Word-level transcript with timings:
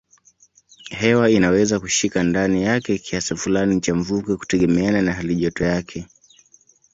Hewa 0.89 1.29
inaweza 1.31 1.79
kushika 1.79 2.23
ndani 2.23 2.63
yake 2.63 2.97
kiasi 2.97 3.35
fulani 3.35 3.81
cha 3.81 3.95
mvuke 3.95 4.35
kutegemeana 4.35 5.01
na 5.01 5.13
halijoto 5.13 5.63
yake. 5.65 6.07